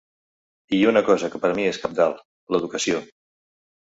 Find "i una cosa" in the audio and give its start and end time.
0.77-1.29